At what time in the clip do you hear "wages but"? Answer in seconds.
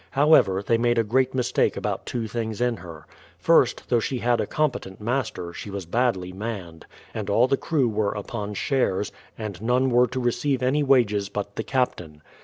10.81-11.55